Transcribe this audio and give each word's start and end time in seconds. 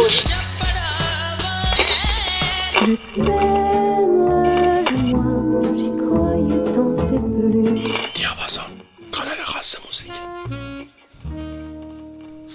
Thank 0.00 0.28
you. 3.16 3.57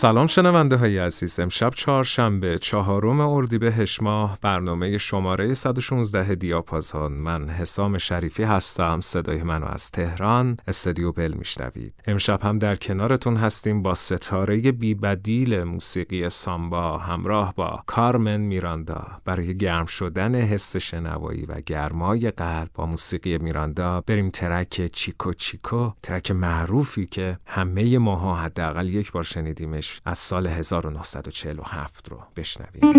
سلام 0.04 0.28
شنونده 0.28 0.76
های 0.76 0.98
عزیز. 0.98 1.40
امشب 1.40 1.74
چهارشنبه 1.74 2.58
چهارم 2.60 3.20
اردیبهشت 3.20 4.04
ماه 4.04 4.38
برنامه 4.42 4.98
شماره 4.98 5.54
116 5.54 6.36
دیاپازون. 6.36 7.12
من 7.12 7.50
حسام 7.50 7.98
شریفی 7.98 8.44
هستم. 8.44 9.00
صدای 9.00 9.44
منو 9.44 9.66
از 9.66 9.92
تهران 9.92 10.58
استودیو 10.68 11.12
بل 11.12 11.34
میشنوید. 11.34 11.94
امشب 12.08 12.42
هم 12.42 12.60
در 12.60 12.75
کنارتون 12.75 13.38
هستیم 13.38 13.82
با 13.82 13.96
ستاره 13.96 14.71
بیبدیل 14.71 15.64
موسیقی 15.64 16.30
سامبا 16.30 16.97
همراه 16.97 17.54
با 17.56 17.83
کارمن 17.86 18.42
میراندا. 18.42 19.08
برای 19.25 19.58
گرم 19.58 19.86
شدن 19.86 20.36
حس 20.36 20.78
شنوایی 20.78 21.46
و 21.46 21.61
گرمای 21.66 22.32
قلب 22.32 22.70
با 22.74 22.86
موسیقی 22.86 23.38
میراندا 23.38 24.02
بریم 24.08 24.30
ترک 24.30 24.92
چیکو 24.94 25.33
چیکو 25.33 25.92
ترک 26.04 26.32
معروفی 26.32 27.06
که 27.06 27.38
همه 27.46 27.97
ماها 27.97 28.36
حداقل 28.36 28.89
یک 28.89 29.11
بار 29.11 29.24
شنیدیمش 29.24 29.93
از 30.06 30.18
سال 30.18 30.47
1947 30.47 32.09
رو 32.09 32.20
بشنویم. 32.36 32.92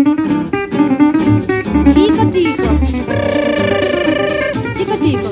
دیگو 1.93 2.25
دیگو 2.25 2.77
دیگو 4.77 4.95
دیگو 4.95 5.29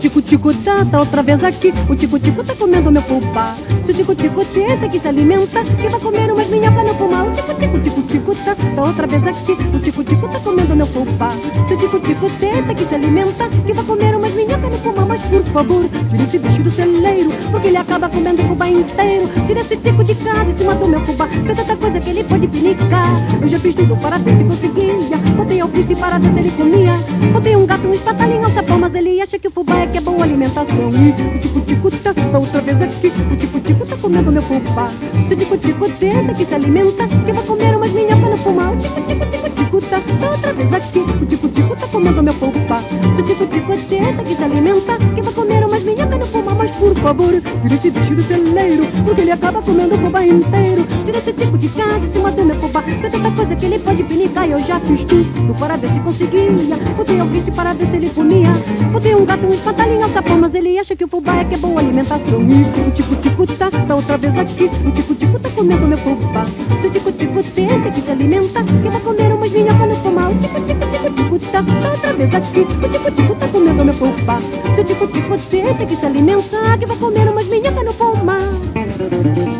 tico-tico 0.00 0.54
tá, 0.64 0.84
tá 0.84 0.98
outra 0.98 1.22
vez 1.22 1.44
aqui. 1.44 1.72
O 1.88 1.94
tico-tico 1.94 2.42
tá 2.42 2.54
comendo 2.54 2.90
meu 2.90 3.02
fubá. 3.02 3.54
Se 3.84 3.92
o 3.92 3.94
tico-tico 3.94 4.44
tenta 4.46 4.88
que 4.88 4.98
se 4.98 5.08
alimenta, 5.08 5.62
que 5.62 5.88
vai 5.88 6.00
comer 6.00 6.32
umas 6.32 6.48
minhocas 6.48 6.86
no 6.86 6.94
fumar. 6.94 7.26
O 7.26 7.32
tico-tico, 7.32 7.78
tico-tico 7.80 8.34
tá, 8.44 8.54
tá 8.54 8.82
outra 8.82 9.06
vez 9.06 9.26
aqui. 9.26 9.52
O 9.52 9.78
tico-tico 9.78 10.28
tá 10.28 10.40
comendo 10.40 10.74
meu 10.74 10.86
fubá. 10.86 11.30
Se 11.68 11.74
o 11.74 11.78
tico-tico 11.78 12.30
tenta 12.40 12.74
que 12.74 12.88
se 12.88 12.94
alimenta, 12.94 13.48
que 13.66 13.72
vai 13.74 13.84
comer 13.84 14.16
umas 14.16 14.32
minhocas 14.32 14.70
no 14.70 14.78
fumar. 14.78 15.06
Mas 15.06 15.22
por 15.22 15.44
favor, 15.52 15.84
tira 16.10 16.22
esse 16.22 16.38
bicho 16.38 16.62
do 16.62 16.70
celeiro, 16.70 17.30
porque 17.50 17.68
ele 17.68 17.76
acaba 17.76 18.08
comendo 18.08 18.42
o 18.42 18.48
fubá 18.48 18.68
inteiro. 18.68 19.28
Tira 19.46 19.60
esse 19.60 19.76
tico 19.76 20.02
de 20.02 20.14
casa 20.14 20.50
em 20.50 20.56
cima 20.56 20.74
do 20.74 20.88
meu 20.88 21.00
fubá. 21.02 21.28
Tem 21.28 21.54
tanta 21.54 21.76
coisa 21.76 22.00
que 22.00 22.10
ele 22.10 22.24
pode 22.24 22.46
pinicar. 22.46 23.10
Eu 23.42 23.48
já 23.48 23.58
fiz 23.58 23.74
tudo 23.74 23.96
para 23.96 24.16
ver 24.16 24.36
se 24.38 24.44
conseguia. 24.44 25.18
Botei 25.36 25.60
ao 25.60 25.68
triste 25.68 25.94
para 25.94 26.18
ver 26.18 26.32
se 26.32 26.38
ele 26.38 26.50
comia. 26.52 26.94
Botei 27.32 27.54
um 27.54 27.66
gato, 27.66 27.86
um 27.86 27.92
espatalinho, 27.92 28.46
um 28.46 28.48
sapão, 28.48 28.78
mas 28.78 28.94
ele 28.94 29.20
acha 29.20 29.38
que 29.40 29.48
o 29.48 29.50
fubá 29.50 29.78
é 29.78 29.86
que 29.86 29.96
é 29.96 30.00
boa 30.02 30.22
alimentação. 30.22 30.90
E 30.92 31.36
o 31.36 31.40
tico-tico 31.40 31.90
tá, 31.90 32.38
outra 32.38 32.60
vez 32.60 32.82
aqui. 32.82 33.06
O 33.32 33.36
tico-tico 33.36 33.86
tá 33.86 33.96
comendo 33.96 34.30
meu 34.30 34.42
fubá. 34.42 34.88
Se 35.28 35.34
o 35.34 35.36
tico-tico 35.36 35.88
tenta 35.98 36.34
que 36.34 36.44
se 36.44 36.54
alimenta, 36.54 37.08
que 37.08 37.32
vai 37.32 37.44
comer 37.44 37.76
umas 37.76 37.90
minhocas 37.90 38.30
no 38.30 38.36
fumar. 38.36 38.74
O 38.74 38.76
tico-tico, 38.76 39.24
tico-tico 39.56 39.80
tá, 39.88 40.30
outra 40.30 40.52
vez 40.52 40.74
aqui. 40.74 40.98
O 40.98 41.26
tico-tico 41.26 41.76
tá 41.76 41.86
comendo 41.86 42.22
meu 42.22 42.34
fubá. 42.34 42.82
Se 43.16 43.22
o 43.22 43.24
tico-tico 43.24 43.76
tenta 43.88 44.22
que 44.22 44.34
se 44.34 44.44
alimenta, 44.44 44.98
que 45.14 45.22
vai 45.22 45.32
comer 45.32 45.64
umas 45.64 45.82
minhocas 45.84 46.18
no 46.18 46.26
fumar. 46.26 46.56
Mas 46.56 46.70
por 46.72 46.94
favor, 46.96 47.32
tira 47.62 47.74
esse 47.74 47.90
bicho 47.90 48.14
do 48.14 48.22
celeiro, 48.22 48.84
porque 49.04 49.22
ele 49.22 49.32
acaba 49.32 49.62
comendo 49.62 49.94
o 49.94 49.98
fubá 49.98 50.26
inteiro. 50.26 50.86
Tira 51.06 51.18
esse 51.18 51.32
tipo 51.32 51.56
de 51.56 51.68
cá 51.70 51.98
de 51.98 52.08
cima 52.10 52.30
do 52.30 52.44
meu 52.44 52.56
fubá. 52.60 52.82
Tem 52.82 53.10
tanta 53.10 53.30
coisa 53.30 53.56
que 53.56 53.64
ele 53.64 53.78
pode 53.78 54.02
pinicar 54.02 54.50
eu 54.50 54.60
já 54.60 54.78
fiz 54.80 55.02
tudo 55.04 55.54
para 55.58 55.76
ver 55.76 55.88
se 55.88 56.00
conseguia. 56.00 56.50
Botei 56.96 57.18
ao 57.18 57.28
triste 57.28 57.50
para 57.52 57.72
ver 57.72 57.86
se 57.86 57.96
ele 57.96 58.10
comia. 58.10 58.50
Botei 58.92 59.14
um 59.14 59.29
gato, 59.30 59.54
espatalinho, 59.54 60.08
sapão, 60.12 60.38
mas 60.38 60.54
ele 60.54 60.78
acha 60.78 60.96
que 60.96 61.04
o 61.04 61.08
fubá 61.08 61.36
é 61.36 61.44
que 61.44 61.54
é 61.54 61.58
boa 61.58 61.80
alimentação. 61.80 62.42
E 62.42 62.88
o 62.88 62.90
tico-tico 62.90 63.46
tá, 63.46 63.70
tá 63.70 63.94
outra 63.94 64.16
vez 64.16 64.36
aqui. 64.36 64.64
O 64.64 64.90
tico-tico 64.90 65.38
tá 65.38 65.48
comendo 65.50 65.86
meu 65.86 65.98
fubá. 65.98 66.44
Se 66.80 66.86
o 66.86 66.90
tico-tico 66.90 67.42
tenta 67.54 67.90
que 67.90 68.00
se 68.00 68.10
alimenta, 68.10 68.64
que 68.64 68.88
vai 68.88 69.00
comer 69.00 69.32
umas 69.32 69.52
minhocas 69.52 69.88
no 69.88 69.96
fumar. 69.96 70.30
O 70.32 70.38
tico-tico, 70.38 70.80
tico-tico 71.14 71.52
tá, 71.52 71.62
tá 71.62 71.90
outra 71.92 72.12
vez 72.12 72.34
aqui. 72.34 72.60
O 72.60 72.88
tico-tico 72.88 73.34
tá 73.36 73.48
comendo 73.48 73.84
meu 73.84 73.94
fubá. 73.94 74.40
Se 74.74 74.80
o 74.80 74.84
tico-tico 74.84 75.38
tenta 75.48 75.86
que 75.86 75.96
se 75.96 76.06
alimenta, 76.06 76.78
que 76.78 76.86
vai 76.86 76.96
comer 76.96 77.28
umas 77.28 77.46
minhocas 77.46 77.84
no 77.84 77.92
fumar. 77.92 79.59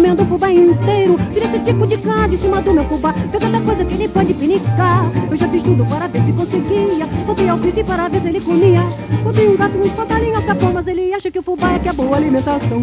Comendo 0.00 0.22
o 0.22 0.26
fubá 0.26 0.50
inteiro. 0.50 1.16
Tira 1.34 1.44
esse 1.44 1.58
tipo 1.58 1.86
de 1.86 1.98
cá 1.98 2.26
de 2.26 2.38
cima 2.38 2.62
do 2.62 2.72
meu 2.72 2.84
fubá, 2.86 3.12
tem 3.12 3.38
tanta 3.38 3.60
coisa 3.60 3.84
que 3.84 3.94
ele 3.94 4.08
pode 4.08 4.32
pinicar. 4.32 5.04
Eu 5.30 5.36
já 5.36 5.46
fiz 5.46 5.62
tudo 5.62 5.84
para 5.84 6.06
ver 6.06 6.22
se 6.22 6.32
conseguia, 6.32 7.06
botei 7.26 7.48
ao 7.50 7.58
alpiste 7.58 7.84
para 7.84 8.08
ver 8.08 8.22
se 8.22 8.28
ele 8.28 8.40
comia. 8.40 8.82
Botei 9.22 9.46
um 9.46 9.56
gato, 9.58 9.76
um 9.76 9.84
espatalinho, 9.84 10.42
sapão, 10.42 10.72
mas 10.72 10.86
ele 10.86 11.12
acha 11.12 11.30
que 11.30 11.38
o 11.38 11.42
fubá 11.42 11.74
é 11.74 11.78
que 11.80 11.88
é 11.90 11.92
boa 11.92 12.16
alimentação. 12.16 12.82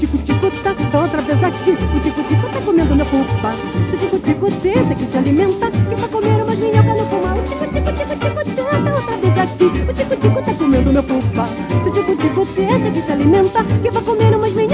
Tico, 0.00 0.18
tico, 0.18 0.50
tá, 0.64 0.74
tá 0.90 1.00
outra 1.02 1.22
vez 1.22 1.44
aqui. 1.44 1.70
O 1.70 2.00
tico, 2.00 2.22
tico 2.24 2.48
tá 2.52 2.60
comendo 2.64 2.96
meu 2.96 3.06
fubá. 3.06 3.54
Se 3.88 3.96
tico, 3.96 4.18
tico, 4.18 4.50
tenta 4.60 4.94
que 4.96 5.06
se 5.06 5.16
alimenta, 5.16 5.70
que 5.70 5.94
vai 5.94 6.08
comer 6.08 6.42
umas 6.42 6.58
minhocas 6.58 6.98
no 6.98 7.06
fumar. 7.06 7.38
O 7.38 7.42
tico, 7.42 7.64
tico, 7.66 7.92
tico, 7.92 8.14
tico, 8.16 8.64
tá, 8.64 8.78
tá 8.82 8.96
outra 8.96 9.16
vez 9.18 9.38
aqui. 9.38 9.64
O 9.64 9.94
tico, 9.94 10.16
tico 10.16 10.42
tá 10.42 10.54
comendo 10.54 10.92
meu 10.92 11.02
fubá. 11.04 11.46
Se 11.46 11.90
tico, 11.92 12.16
tico, 12.16 12.46
tenta 12.56 12.90
que 12.90 13.02
se 13.02 13.12
alimenta, 13.12 13.64
que 13.64 13.90
vai 13.90 14.02
comer 14.02 14.34
umas 14.34 14.52
minhocas 14.52 14.65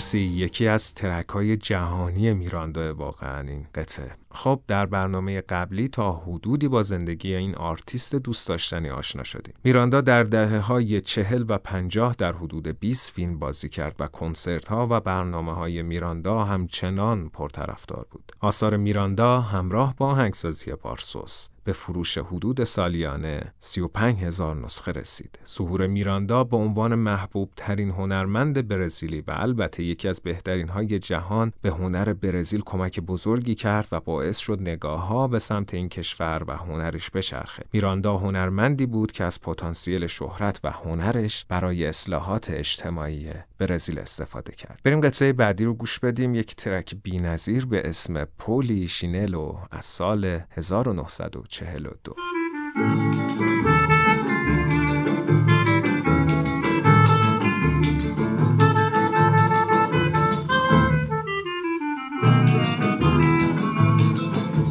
مرسی. 0.00 0.20
یکی 0.20 0.68
از 0.68 0.94
ترک 0.94 1.28
های 1.28 1.56
جهانی 1.56 2.32
میراندا 2.32 2.94
واقعا 2.94 3.40
این 3.48 3.66
قطعه. 3.74 4.10
خب 4.30 4.60
در 4.68 4.86
برنامه 4.86 5.40
قبلی 5.40 5.88
تا 5.88 6.12
حدودی 6.12 6.68
با 6.68 6.82
زندگی 6.82 7.34
این 7.34 7.56
آرتیست 7.56 8.16
دوست 8.16 8.48
داشتنی 8.48 8.90
آشنا 8.90 9.22
شدیم. 9.22 9.54
میراندا 9.64 10.00
در 10.00 10.22
دهه 10.22 10.58
های 10.58 11.00
چهل 11.00 11.44
و 11.48 11.58
پنجاه 11.58 12.14
در 12.18 12.32
حدود 12.32 12.66
20 12.66 13.12
فیلم 13.12 13.38
بازی 13.38 13.68
کرد 13.68 13.96
و 13.98 14.06
کنسرت 14.06 14.68
ها 14.68 14.86
و 14.90 15.00
برنامه 15.00 15.54
های 15.54 15.82
میراندا 15.82 16.44
همچنان 16.44 17.28
پرطرفدار 17.28 18.06
بود. 18.10 18.32
آثار 18.40 18.76
میراندا 18.76 19.40
همراه 19.40 19.94
با 19.96 20.06
آهنگسازی 20.06 20.72
پارسوس 20.72 21.48
به 21.64 21.72
فروش 21.72 22.18
حدود 22.18 22.64
سالیانه 22.64 23.52
35 23.60 24.18
هزار 24.22 24.56
نسخه 24.56 24.92
رسید. 24.92 25.38
ظهور 25.46 25.86
میراندا 25.86 26.44
به 26.44 26.56
عنوان 26.56 26.94
محبوب 26.94 27.50
ترین 27.56 27.90
هنرمند 27.90 28.68
برزیلی 28.68 29.20
و 29.20 29.30
البته 29.36 29.82
یکی 29.82 30.08
از 30.08 30.20
بهترین 30.20 30.68
های 30.68 30.98
جهان 30.98 31.52
به 31.62 31.70
هنر 31.70 32.12
برزیل 32.12 32.60
کمک 32.60 33.00
بزرگی 33.00 33.54
کرد 33.54 33.88
و 33.92 34.00
باعث 34.00 34.38
شد 34.38 34.60
نگاه 34.60 35.06
ها 35.06 35.28
به 35.28 35.38
سمت 35.38 35.74
این 35.74 35.88
کشور 35.88 36.44
و 36.46 36.56
هنرش 36.56 37.10
بچرخه. 37.10 37.64
میراندا 37.72 38.16
هنرمندی 38.16 38.86
بود 38.86 39.12
که 39.12 39.24
از 39.24 39.40
پتانسیل 39.40 40.06
شهرت 40.06 40.60
و 40.64 40.70
هنرش 40.70 41.44
برای 41.48 41.86
اصلاحات 41.86 42.50
اجتماعی 42.50 43.30
برزیل 43.58 43.98
استفاده 43.98 44.52
کرد. 44.52 44.80
بریم 44.84 45.00
قطعه 45.00 45.32
بعدی 45.32 45.64
رو 45.64 45.74
گوش 45.74 45.98
بدیم 45.98 46.34
یک 46.34 46.56
ترک 46.56 46.94
بی‌نظیر 47.02 47.66
به 47.66 47.88
اسم 47.88 48.24
پولی 48.24 48.88
شینلو 48.88 49.56
از 49.70 49.84
سال 49.84 50.40
1942 51.60 52.40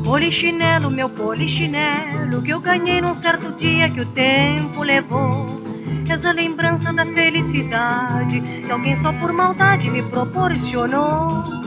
Polichinelo, 0.04 0.90
meu 0.90 1.10
polichinelo, 1.10 2.42
que 2.42 2.52
eu 2.52 2.60
ganhei 2.60 3.00
num 3.00 3.22
certo 3.22 3.52
dia 3.54 3.90
que 3.90 4.02
o 4.02 4.06
tempo 4.08 4.84
levou. 4.84 5.62
Essa 6.10 6.32
lembrança 6.32 6.92
da 6.92 7.06
felicidade 7.06 8.42
que 8.66 8.72
alguém 8.72 9.00
só 9.02 9.14
por 9.14 9.32
maldade 9.32 9.90
me 9.90 10.02
proporcionou. 10.10 11.59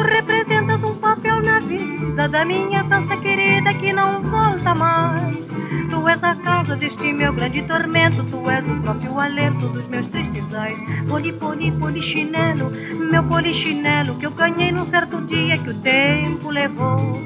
Tu 0.00 0.06
representas 0.06 0.82
um 0.82 0.94
papel 0.94 1.42
na 1.42 1.60
vida 1.60 2.26
da 2.26 2.42
minha 2.42 2.82
dança 2.84 3.18
querida 3.18 3.74
que 3.74 3.92
não 3.92 4.22
volta 4.22 4.74
mais. 4.74 5.46
Tu 5.90 6.08
és 6.08 6.24
a 6.24 6.34
causa 6.36 6.74
deste 6.76 7.12
meu 7.12 7.34
grande 7.34 7.60
tormento, 7.64 8.24
tu 8.30 8.48
és 8.48 8.66
o 8.66 8.80
próprio 8.80 9.20
alento 9.20 9.68
dos 9.68 9.86
meus 9.88 10.08
tristes 10.08 10.54
ais. 10.54 10.78
Poli, 11.06 11.34
poli, 11.34 11.70
polichinelo, 11.72 12.70
meu 13.10 13.22
polichinelo 13.24 14.16
que 14.16 14.24
eu 14.24 14.30
ganhei 14.30 14.72
num 14.72 14.88
certo 14.88 15.20
dia 15.26 15.58
que 15.58 15.68
o 15.68 15.80
tempo 15.82 16.48
levou. 16.48 17.20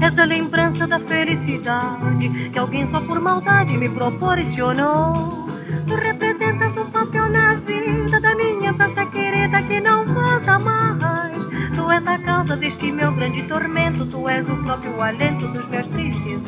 Essa 0.00 0.24
lembrança 0.24 0.86
da 0.86 1.00
felicidade 1.00 2.50
que 2.52 2.58
alguém 2.60 2.88
só 2.92 3.00
por 3.00 3.18
maldade 3.18 3.76
me 3.76 3.88
proporcionou. 3.88 5.48
Tu 5.84 5.94
representas 5.96 6.76
um 6.76 6.90
papel 6.92 7.28
na 7.28 7.54
vida 7.54 8.20
da 8.20 8.36
minha 8.36 8.70
infância 8.70 9.04
querida 9.06 9.60
que 9.62 9.80
não 9.80 10.04
volta 10.14 10.60
mais. 10.60 11.19
És 11.92 12.06
a 12.06 12.18
causa 12.18 12.56
deste 12.56 12.92
meu 12.92 13.12
grande 13.12 13.42
tormento, 13.48 14.06
tu 14.06 14.28
és 14.28 14.48
o 14.48 14.56
próprio 14.62 15.02
alento 15.02 15.48
dos 15.48 15.68
meus 15.68 15.86
tristes 15.88 16.40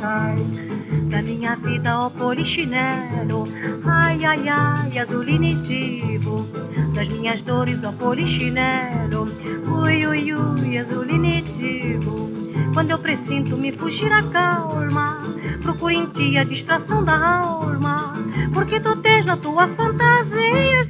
Da 1.11 1.21
minha 1.21 1.57
vida, 1.57 1.99
ó 1.99 2.11
polichinelo, 2.11 3.49
ai, 3.85 4.25
ai, 4.25 4.49
ai, 4.49 4.99
azul 4.99 5.29
initivo. 5.29 6.47
Das 6.95 7.09
minhas 7.09 7.43
dores, 7.43 7.83
ó 7.83 7.93
polichinelo, 7.93 9.29
ui, 9.67 10.07
ui, 10.07 10.33
ui, 10.33 10.79
azul 10.79 11.11
initivo. 11.11 12.31
Quando 12.73 12.93
eu 12.93 12.99
presinto 13.01 13.57
me 13.57 13.73
fugir 13.73 14.13
a 14.13 14.23
calma, 14.23 15.23
procuro 15.61 15.91
em 15.91 16.07
ti 16.07 16.39
a 16.39 16.45
distração 16.45 17.05
da 17.05 17.17
alma. 17.41 18.15
Porque 18.55 18.79
tu 18.81 18.95
tens 19.03 19.27
na 19.27 19.37
tua 19.37 19.67
fantasia 19.69 20.82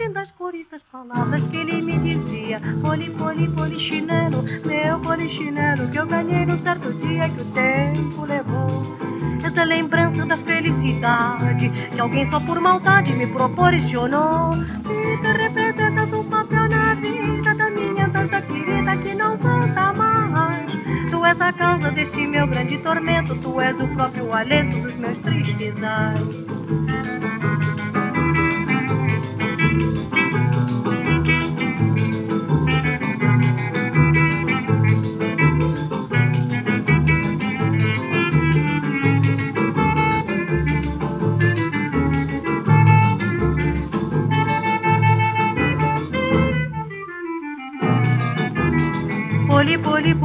as 0.52 0.58
lindas 0.58 0.62
cores 0.62 0.66
das 0.70 0.82
palavras 0.84 1.46
que 1.48 1.56
ele 1.56 1.80
me 1.80 1.98
dizia. 1.98 2.60
Poli, 2.82 3.10
poli, 3.10 3.48
polichinelo, 3.48 4.42
meu 4.42 5.00
polichinelo, 5.00 5.88
que 5.90 5.98
eu 5.98 6.06
ganhei 6.06 6.44
no 6.44 6.62
certo 6.62 6.92
dia 6.94 7.28
que 7.30 7.40
o 7.40 7.44
tempo 7.52 8.24
levou. 8.24 8.96
Essa 9.42 9.64
lembrança 9.64 10.24
da 10.26 10.36
felicidade 10.38 11.70
que 11.92 12.00
alguém 12.00 12.28
só 12.30 12.40
por 12.40 12.60
maldade 12.60 13.12
me 13.12 13.26
proporcionou. 13.28 14.56
E 14.56 15.16
te 15.18 15.32
representas 15.32 16.12
um 16.12 16.24
papel 16.24 16.68
na 16.68 16.94
vida 16.94 17.54
da 17.54 17.70
minha 17.70 18.08
tanta 18.10 18.42
querida 18.42 18.96
que 18.98 19.14
não 19.14 19.36
volta 19.38 19.92
mais. 19.92 20.70
Tu 21.10 21.24
és 21.24 21.40
a 21.40 21.52
causa 21.52 21.90
deste 21.92 22.26
meu 22.26 22.46
grande 22.46 22.78
tormento, 22.78 23.34
tu 23.36 23.60
és 23.60 23.78
o 23.80 23.88
próprio 23.88 24.32
alento 24.32 24.80
dos 24.80 24.94
meus 24.96 25.18
tristes 25.18 25.74
ais. 25.82 27.31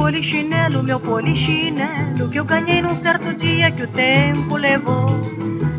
Polichinelo, 0.08 0.82
meu 0.82 0.98
polichinelo 1.00 2.30
Que 2.30 2.38
eu 2.38 2.44
ganhei 2.44 2.80
num 2.80 3.00
certo 3.02 3.34
dia 3.34 3.70
que 3.70 3.82
o 3.82 3.88
tempo 3.88 4.56
levou. 4.56 5.10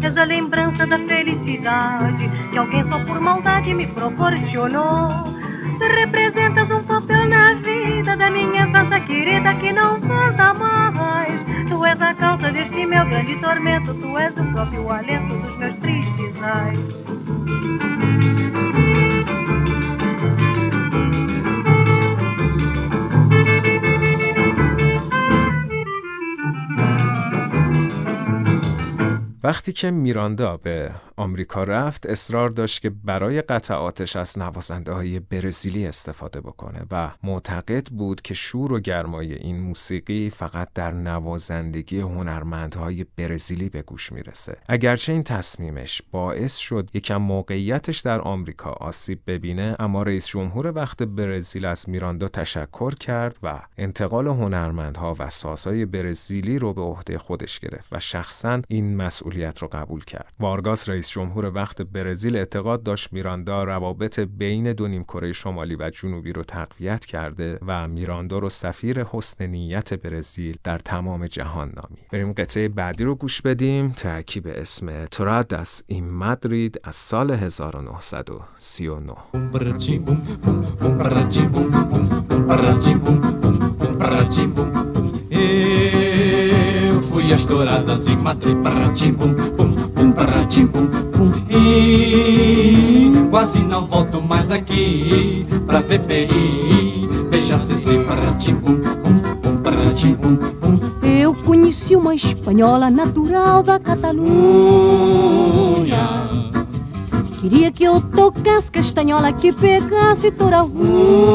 És 0.01 0.15
a 0.15 0.23
lembrança 0.23 0.85
da 0.85 0.99
felicidade 0.99 2.29
Que 2.51 2.57
alguém 2.57 2.87
só 2.87 2.99
por 3.05 3.19
maldade 3.19 3.73
me 3.73 3.87
proporcionou. 3.87 5.39
Representas 5.81 6.69
um 6.69 6.83
papel 6.83 7.27
na 7.27 7.53
vida 7.55 8.15
Da 8.15 8.29
minha 8.29 8.67
infância 8.67 8.99
querida 8.99 9.55
que 9.55 9.73
não 9.73 9.99
volta 9.99 10.53
mais. 10.53 11.41
Tu 11.67 11.85
és 11.85 12.01
a 12.01 12.13
causa 12.13 12.51
deste 12.51 12.85
meu 12.85 13.05
grande 13.05 13.35
tormento 13.37 13.93
Tu 13.95 14.17
és 14.17 14.37
o 14.37 14.43
próprio 14.53 14.91
alento 14.91 15.37
dos 15.37 15.57
meus 15.57 15.75
tristes 15.77 16.43
ais 16.43 18.68
وقتی 29.49 29.73
که 29.73 29.91
میراندا 29.91 30.57
به 30.57 30.91
آمریکا 31.19 31.63
رفت 31.63 32.05
اصرار 32.05 32.49
داشت 32.49 32.81
که 32.81 32.89
برای 32.89 33.41
قطعاتش 33.41 34.15
از 34.15 34.39
نوازنده 34.39 34.93
های 34.93 35.19
برزیلی 35.19 35.87
استفاده 35.87 36.41
بکنه 36.41 36.81
و 36.91 37.11
معتقد 37.23 37.87
بود 37.87 38.21
که 38.21 38.33
شور 38.33 38.73
و 38.73 38.79
گرمای 38.79 39.33
این 39.33 39.59
موسیقی 39.59 40.29
فقط 40.29 40.69
در 40.75 40.91
نوازندگی 40.91 41.99
هنرمندهای 41.99 43.05
برزیلی 43.17 43.69
به 43.69 43.81
گوش 43.81 44.11
می‌رسه. 44.11 44.57
اگرچه 44.67 45.13
این 45.13 45.23
تصمیمش 45.23 46.01
باعث 46.11 46.55
شد 46.55 46.89
یکم 46.93 47.17
موقعیتش 47.17 47.99
در 47.99 48.21
آمریکا 48.21 48.69
آسیب 48.69 49.19
ببینه 49.27 49.75
اما 49.79 50.03
رئیس 50.03 50.27
جمهور 50.27 50.71
وقت 50.75 51.03
برزیل 51.03 51.65
از 51.65 51.89
میراندا 51.89 52.27
تشکر 52.27 52.95
کرد 52.95 53.39
و 53.43 53.59
انتقال 53.77 54.27
هنرمندها 54.27 55.15
و 55.19 55.29
سازهای 55.29 55.85
برزیلی 55.85 56.59
رو 56.59 56.73
به 56.73 56.81
عهده 56.81 57.17
خودش 57.17 57.59
گرفت 57.59 57.87
و 57.91 57.99
شخصا 57.99 58.61
این 58.67 58.95
مسئولیت 58.95 59.59
رو 59.59 59.67
قبول 59.67 60.03
کرد. 60.03 60.33
وارگاس 60.39 60.89
رئیس 60.89 61.08
جمهور 61.11 61.51
وقت 61.55 61.81
برزیل 61.81 62.35
اعتقاد 62.35 62.83
داشت 62.83 63.13
میراندا 63.13 63.63
روابط 63.63 64.19
بین 64.19 64.73
دو 64.73 64.87
نیم 64.87 65.03
کره 65.03 65.31
شمالی 65.31 65.75
و 65.75 65.89
جنوبی 65.89 66.31
رو 66.31 66.43
تقویت 66.43 67.05
کرده 67.05 67.59
و 67.67 67.87
میراندا 67.87 68.39
رو 68.39 68.49
سفیر 68.49 69.03
حسن 69.03 69.45
نیت 69.45 69.93
برزیل 69.93 70.57
در 70.63 70.77
تمام 70.77 71.27
جهان 71.27 71.73
نامی 71.75 72.01
بریم 72.11 72.33
قطعه 72.33 72.67
بعدی 72.67 73.03
رو 73.03 73.15
گوش 73.15 73.41
بدیم 73.41 73.89
ترکی 73.91 74.39
به 74.39 74.61
اسم 74.61 75.05
ترادس 75.05 75.83
این 75.87 76.09
مدرید 76.09 76.79
از 76.83 76.95
سال 76.95 77.31
1939 77.31 79.13
as 90.19 90.27
touradas 90.27 90.57
em 90.57 90.65
Madrid, 90.65 90.65
paratim, 90.65 90.65
bum, 90.65 90.65
bum, 90.65 90.65
bum, 90.65 90.65
paratim, 90.65 90.65
bum, 90.65 90.87
bum. 91.11 91.31
E 91.49 93.11
quase 93.29 93.59
não 93.59 93.87
volto 93.87 94.21
mais 94.21 94.51
aqui 94.51 95.45
pra 95.65 95.79
ver 95.79 95.99
PI. 96.01 97.07
Beija 97.29 97.59
CC, 97.59 97.99
paratim, 98.03 98.55
bum, 98.55 98.75
bum, 98.75 99.19
bum, 99.41 99.57
paratim, 99.61 100.13
bum, 100.13 100.35
bum. 100.35 100.79
Eu 101.03 101.33
conheci 101.33 101.95
uma 101.95 102.15
espanhola 102.15 102.89
natural 102.89 103.63
da 103.63 103.79
Catalunha. 103.79 104.29
Queria 107.39 107.71
que 107.71 107.83
eu 107.85 108.01
tocasse 108.01 108.69
castanhola, 108.71 109.31
que 109.31 109.53
pegasse 109.53 110.29
toda 110.31 110.65
unha. 110.65 111.29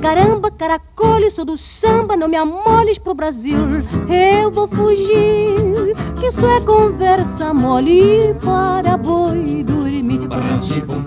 Caramba, 0.00 0.50
caracole, 0.50 1.30
sou 1.30 1.44
do 1.44 1.56
samba, 1.56 2.16
não 2.16 2.26
me 2.26 2.36
amoles 2.36 2.98
pro 2.98 3.14
Brasil. 3.14 3.58
Eu 4.08 4.50
vou 4.50 4.66
fugir, 4.66 5.61
que 6.22 6.28
isso 6.28 6.46
é 6.46 6.60
conversa 6.60 7.52
mole 7.52 8.32
para 8.44 8.96
boi 8.96 9.64
dormir. 9.64 10.28
Paratim-bum, 10.28 11.02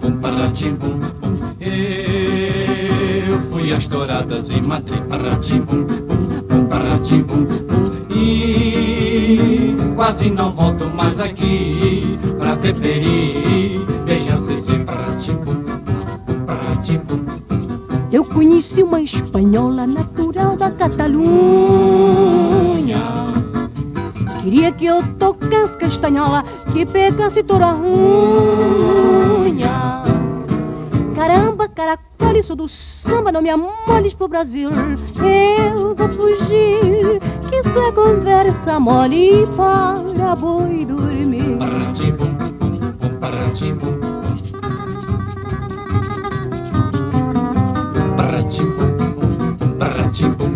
bum, 0.00 0.16
paratim-bum, 0.20 1.00
Eu 1.60 3.40
fui 3.50 3.72
às 3.72 3.88
touradas 3.88 4.50
em 4.50 4.62
Madrid, 4.62 5.02
paratim-bum, 5.08 5.84
bum, 6.48 6.66
paratim-bum, 6.66 7.48
E 8.08 9.76
quase 9.96 10.30
não 10.30 10.52
volto 10.52 10.88
mais 10.88 11.18
aqui 11.18 12.16
pra 12.38 12.54
peri. 12.54 13.84
Beija 14.04 14.38
Ceci, 14.38 14.78
paratim-bum, 14.84 15.64
paratim-bum. 16.46 17.24
Eu 18.12 18.24
conheci 18.24 18.84
uma 18.84 19.02
espanhola 19.02 19.84
natural 19.84 20.56
da 20.56 20.70
Catalunha. 20.70 21.24
Queria 24.44 24.70
que 24.72 24.84
eu 24.84 25.02
tocasse 25.18 25.74
castanhola, 25.78 26.44
que 26.70 26.84
pegasse 26.84 27.42
toda 27.42 27.74
unha. 27.76 28.92
Caramba, 31.14 31.66
caracol, 31.66 32.36
isso 32.36 32.54
do 32.54 32.68
samba, 32.68 33.32
não 33.32 33.40
me 33.40 33.48
amoles 33.48 34.12
pro 34.12 34.28
Brasil. 34.28 34.68
Eu 35.16 35.94
vou 35.94 36.08
fugir, 36.10 37.22
que 37.48 37.56
isso 37.56 37.78
é 37.78 37.90
conversa 37.92 38.78
mole 38.78 39.48
para 39.56 40.36
boi 40.36 40.84
dormir. 40.84 41.56
Paratim-bum, 41.58 42.36
paratim-bum. 43.20 43.98
Paratim-bum, 48.18 49.78
paratim-bum. 49.78 50.53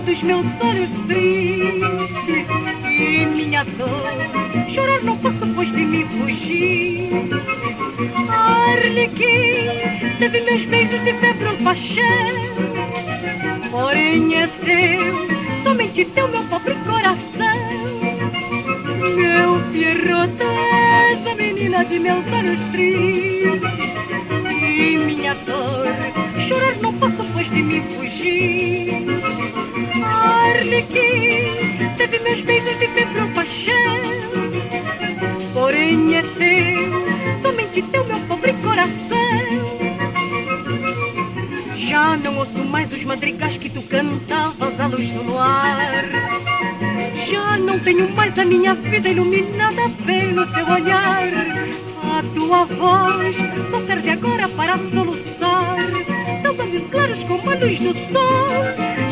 dos 0.00 0.22
meus 0.22 0.46
olhos 0.60 0.90
tristes 1.06 2.46
e 2.84 3.26
minha 3.26 3.64
dor. 3.64 4.02
Chorar 4.74 5.02
não 5.02 5.16
posso, 5.18 5.54
pois 5.54 5.72
de 5.72 5.84
mim 5.84 6.06
fugir. 6.06 7.10
Arlequim 8.28 10.16
teve 10.18 10.40
meus 10.42 10.64
beijos 10.66 11.02
de 11.02 11.14
febre 11.14 11.56
paixão. 11.64 11.96
Porém 13.70 14.34
é 14.34 14.46
teu, 14.46 15.62
somente 15.64 16.04
teu, 16.04 16.28
meu 16.28 16.44
pobre 16.44 16.74
coração. 16.86 17.26
Meu 19.16 19.60
Pierrot, 19.72 20.32
essa 21.12 21.34
menina 21.34 21.84
de 21.84 21.98
meus 21.98 22.24
olhos 22.32 22.58
tristes 22.70 23.62
e 24.50 24.98
minha 24.98 25.34
dor. 25.34 25.86
Chorar 26.48 26.76
não 26.82 26.92
posso, 26.94 27.32
pois 27.32 27.50
de 27.50 27.62
mim 27.62 27.82
fugir. 27.96 29.45
Arlequim 30.66 31.94
teve 31.96 32.18
meus 32.18 32.40
beijos 32.40 32.76
de 32.80 32.88
febril 32.88 33.28
paixão. 33.34 34.00
Porém 35.54 36.16
é 36.16 36.22
teu, 36.22 37.40
somente 37.40 37.82
teu 37.82 38.04
meu 38.04 38.18
pobre 38.26 38.52
coração. 38.54 38.96
Já 41.88 42.16
não 42.16 42.38
ouço 42.38 42.64
mais 42.64 42.90
os 42.90 43.04
madrigais 43.04 43.56
que 43.58 43.70
tu 43.70 43.80
cantavas 43.82 44.80
à 44.80 44.88
luz 44.88 45.08
do 45.10 45.22
luar. 45.22 46.04
Já 47.30 47.56
não 47.58 47.78
tenho 47.78 48.10
mais 48.10 48.36
a 48.36 48.44
minha 48.44 48.74
vida 48.74 49.08
iluminada 49.08 49.88
pelo 50.04 50.46
teu 50.52 50.66
olhar. 50.68 51.28
A 52.02 52.22
tua 52.34 52.64
voz 52.64 53.36
só 53.70 53.86
serve 53.86 54.10
agora 54.10 54.48
para 54.48 54.78
soluçar 54.78 55.25
Olhos 56.76 56.90
claros 56.90 57.24
luz 57.62 57.78
do 57.78 57.94
sol 58.12 58.64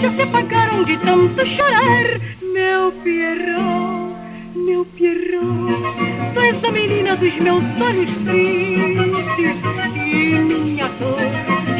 já 0.02 0.10
se 0.14 0.22
apagaram 0.22 0.84
de 0.84 0.98
tanto 0.98 1.46
chorar. 1.46 2.20
Meu 2.52 2.92
Pierrot, 2.92 4.14
meu 4.54 4.84
Pierrot, 4.84 6.34
tu 6.34 6.40
és 6.40 6.62
a 6.62 6.70
menina 6.70 7.16
dos 7.16 7.34
meus 7.36 7.64
olhos 7.80 8.10
tristes 8.26 9.62
e 9.96 10.38
minha 10.40 10.88
dor. 10.88 11.16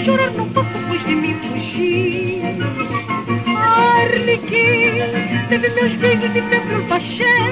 Chorar 0.06 0.30
não 0.30 0.48
posso, 0.48 0.70
pois 0.88 1.04
de 1.04 1.14
mim 1.14 1.36
fugir. 1.50 2.42
Arlequim 3.54 4.94
teve 5.50 5.68
meus 5.68 5.92
beijos 5.96 6.34
e 6.34 6.42
febre 6.48 6.82
paixão. 6.88 7.44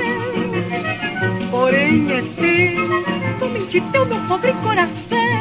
Porém 1.51 2.11
é 2.11 2.23
teu, 2.41 3.39
somente 3.39 3.83
teu, 3.93 4.07
meu 4.07 4.21
pobre 4.27 4.55
coração 4.63 5.32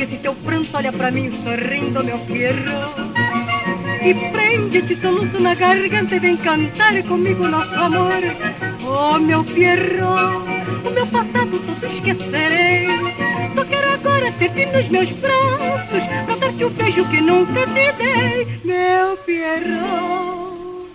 enxuga 0.00 0.04
esse 0.04 0.16
teu 0.18 0.34
pranto, 0.34 0.70
olha 0.72 0.92
pra 0.92 1.10
mim 1.10 1.30
sorrindo, 1.42 2.02
meu 2.02 2.18
fierro. 2.26 2.94
E 4.02 4.14
prende 4.32 4.78
esse 4.78 4.96
soluço 4.96 5.38
na 5.38 5.54
garganta 5.54 6.16
e 6.16 6.18
vem 6.18 6.36
cantar 6.38 7.02
comigo 7.02 7.46
nosso 7.46 7.74
amor. 7.74 8.22
Oh, 8.82 9.18
meu 9.18 9.44
fierro, 9.44 10.46
o 10.84 10.90
meu 10.90 11.06
passado 11.06 11.58
todo 11.58 11.86
esquecerei. 11.86 12.86
Só 13.54 13.64
quero 13.64 13.92
agora 13.92 14.32
ter-te 14.32 14.66
nos 14.66 14.88
meus 14.88 15.10
braços, 15.10 16.02
pra 16.26 16.36
dar-te 16.36 16.64
o 16.64 16.70
beijo 16.70 17.04
que 17.10 17.20
nunca 17.20 17.66
te 17.66 17.92
dei, 17.92 18.60
meu 18.64 19.16
fierro. 19.24 20.90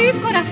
Meu 0.00 0.14
pobre 0.14 0.20
coração. 0.20 0.50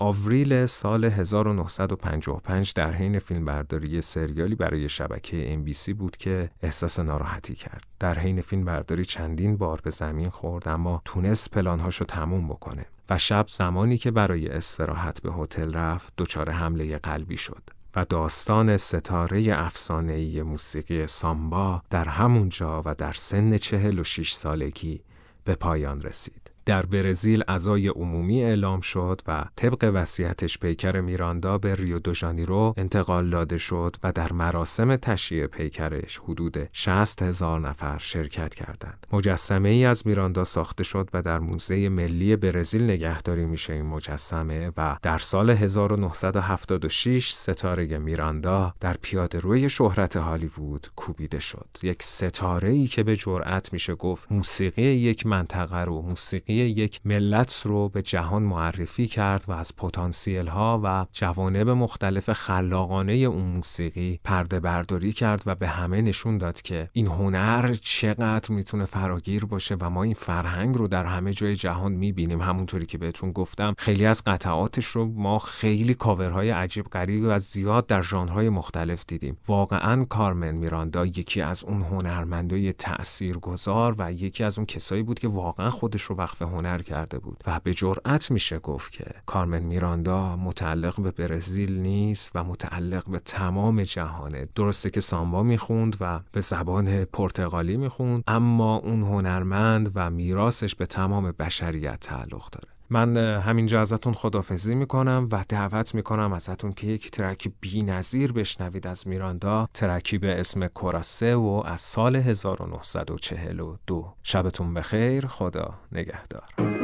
آوریل 0.00 0.66
سال 0.66 1.04
1955 1.04 2.72
در 2.74 2.92
حین 2.92 3.18
فیلمبرداری 3.18 4.00
سریالی 4.00 4.54
برای 4.54 4.88
شبکه 4.88 5.58
MBC 5.62 5.94
بود 5.94 6.16
که 6.16 6.50
احساس 6.62 7.00
ناراحتی 7.00 7.54
کرد. 7.54 7.84
در 8.00 8.18
حین 8.18 8.40
فیلمبرداری 8.40 9.04
چندین 9.04 9.56
بار 9.56 9.80
به 9.84 9.90
زمین 9.90 10.30
خورد 10.30 10.68
اما 10.68 11.02
تونست 11.04 11.50
پلانهاشو 11.50 12.04
تموم 12.04 12.48
بکنه 12.48 12.86
و 13.10 13.18
شب 13.18 13.44
زمانی 13.48 13.98
که 13.98 14.10
برای 14.10 14.48
استراحت 14.48 15.22
به 15.22 15.32
هتل 15.32 15.72
رفت 15.74 16.12
دچار 16.18 16.50
حمله 16.50 16.98
قلبی 16.98 17.36
شد. 17.36 17.62
و 17.96 18.04
داستان 18.04 18.76
ستاره 18.76 19.46
افسانه‌ای 19.58 20.42
موسیقی 20.42 21.06
سامبا 21.06 21.82
در 21.90 22.08
همونجا 22.08 22.82
و 22.84 22.94
در 22.94 23.12
سن 23.12 23.56
46 23.56 24.32
سالگی 24.32 25.00
به 25.44 25.54
پایان 25.54 26.02
رسید. 26.02 26.50
در 26.68 26.86
برزیل 26.86 27.42
عزای 27.42 27.88
عمومی 27.88 28.44
اعلام 28.44 28.80
شد 28.80 29.20
و 29.26 29.44
طبق 29.56 29.90
وصیتش 29.94 30.58
پیکر 30.58 31.00
میراندا 31.00 31.58
به 31.58 31.74
ریو 31.74 31.98
دو 31.98 32.14
ژانیرو 32.14 32.74
انتقال 32.76 33.30
داده 33.30 33.58
شد 33.58 33.96
و 34.02 34.12
در 34.12 34.32
مراسم 34.32 34.96
تشییع 34.96 35.46
پیکرش 35.46 36.18
حدود 36.18 36.68
60 36.72 37.22
هزار 37.22 37.60
نفر 37.60 37.98
شرکت 37.98 38.54
کردند. 38.54 39.06
مجسمه 39.12 39.68
ای 39.68 39.84
از 39.84 40.06
میراندا 40.06 40.44
ساخته 40.44 40.84
شد 40.84 41.10
و 41.12 41.22
در 41.22 41.38
موزه 41.38 41.88
ملی 41.88 42.36
برزیل 42.36 42.82
نگهداری 42.82 43.44
میشه 43.44 43.72
این 43.72 43.86
مجسمه 43.86 44.72
و 44.76 44.96
در 45.02 45.18
سال 45.18 45.50
1976 45.50 47.32
ستاره 47.32 47.98
میراندا 47.98 48.74
در 48.80 48.96
پیاده 49.02 49.38
روی 49.38 49.70
شهرت 49.70 50.16
هالیوود 50.16 50.86
کوبیده 50.96 51.40
شد. 51.40 51.68
یک 51.82 52.02
ستاره 52.02 52.68
ای 52.70 52.86
که 52.86 53.02
به 53.02 53.16
جرأت 53.16 53.72
میشه 53.72 53.94
گفت 53.94 54.32
موسیقی 54.32 54.82
یک 54.82 55.26
منطقه 55.26 55.84
رو 55.84 56.02
موسیقی 56.02 56.57
یک 56.66 57.00
ملت 57.04 57.62
رو 57.64 57.88
به 57.88 58.02
جهان 58.02 58.42
معرفی 58.42 59.06
کرد 59.06 59.44
و 59.48 59.52
از 59.52 59.76
پتانسیل 59.76 60.46
ها 60.46 60.80
و 60.84 61.06
جوانب 61.12 61.68
مختلف 61.70 62.32
خلاقانه 62.32 63.12
اون 63.12 63.44
موسیقی 63.44 64.20
پرده 64.24 64.60
برداری 64.60 65.12
کرد 65.12 65.42
و 65.46 65.54
به 65.54 65.68
همه 65.68 66.02
نشون 66.02 66.38
داد 66.38 66.62
که 66.62 66.90
این 66.92 67.06
هنر 67.06 67.74
چقدر 67.74 68.52
می‌تونه 68.52 68.84
فراگیر 68.84 69.44
باشه 69.44 69.76
و 69.80 69.90
ما 69.90 70.02
این 70.02 70.14
فرهنگ 70.14 70.76
رو 70.76 70.88
در 70.88 71.04
همه 71.04 71.32
جای 71.32 71.56
جهان 71.56 71.92
می‌بینیم. 71.92 72.40
همونطوری 72.40 72.86
که 72.86 72.98
بهتون 72.98 73.32
گفتم 73.32 73.74
خیلی 73.78 74.06
از 74.06 74.22
قطعاتش 74.26 74.86
رو 74.86 75.06
ما 75.06 75.38
خیلی 75.38 75.94
کاورهای 75.94 76.50
عجیب 76.50 76.84
غریب 76.84 77.24
و 77.26 77.38
زیاد 77.38 77.86
در 77.86 78.02
ژانرهای 78.02 78.48
مختلف 78.48 79.04
دیدیم. 79.06 79.38
واقعا 79.48 80.04
کارمن 80.04 80.52
میراندا 80.52 81.06
یکی 81.06 81.40
از 81.40 81.64
اون 81.64 81.82
هنرمندای 81.82 82.72
تاثیرگذار 82.72 83.94
و 83.98 84.12
یکی 84.12 84.44
از 84.44 84.58
اون 84.58 84.66
کسایی 84.66 85.02
بود 85.02 85.18
که 85.18 85.28
واقعا 85.28 85.70
خودش 85.70 86.02
رو 86.02 86.16
وقف 86.16 86.42
هنر 86.48 86.78
کرده 86.78 87.18
بود 87.18 87.44
و 87.46 87.60
به 87.64 87.74
جرأت 87.74 88.30
میشه 88.30 88.58
گفت 88.58 88.92
که 88.92 89.04
کارمن 89.26 89.62
میراندا 89.62 90.36
متعلق 90.36 91.00
به 91.00 91.10
برزیل 91.10 91.78
نیست 91.78 92.30
و 92.34 92.44
متعلق 92.44 93.10
به 93.10 93.18
تمام 93.18 93.82
جهانه 93.82 94.48
درسته 94.54 94.90
که 94.90 95.00
سامبا 95.00 95.42
می‌خوند 95.42 95.96
و 96.00 96.20
به 96.32 96.40
زبان 96.40 97.04
پرتغالی 97.04 97.76
می‌خوند 97.76 98.24
اما 98.26 98.76
اون 98.76 99.02
هنرمند 99.02 99.92
و 99.94 100.10
میراثش 100.10 100.74
به 100.74 100.86
تمام 100.86 101.32
بشریت 101.38 102.00
تعلق 102.00 102.50
داره. 102.50 102.77
من 102.90 103.16
همینجا 103.16 103.80
ازتون 103.80 104.12
خدافزی 104.12 104.74
می‌کنم 104.74 105.28
و 105.32 105.44
دعوت 105.48 105.94
می‌کنم 105.94 106.32
ازتون 106.32 106.72
که 106.72 106.86
یک 106.86 107.10
ترک 107.10 107.48
بی 107.60 107.82
نظیر 107.82 108.32
بشنوید 108.32 108.86
از 108.86 109.08
میراندا. 109.08 109.68
ترکی 109.74 110.18
به 110.18 110.40
اسم 110.40 110.66
کوراسه 110.66 111.34
و 111.34 111.62
از 111.66 111.80
سال 111.80 112.16
1942 112.16 114.14
شبتون 114.22 114.74
بخیر. 114.74 115.26
خدا 115.26 115.74
نگهدار. 115.92 116.77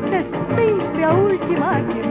Sempre 0.00 1.04
a 1.04 1.14
última 1.14 1.80
que. 1.92 2.03